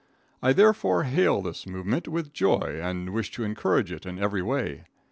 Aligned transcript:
I 0.41 0.51
therefore 0.53 1.03
hail 1.03 1.43
this 1.43 1.67
movement 1.67 2.07
with 2.07 2.33
joy 2.33 2.79
and 2.81 3.11
wish 3.13 3.29
to 3.33 3.43
encourage 3.43 3.91
it 3.91 4.03
in 4.03 4.17
every 4.17 4.41
way. 4.41 4.85